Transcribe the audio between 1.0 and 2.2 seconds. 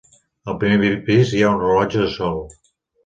pis hi ha un rellotge de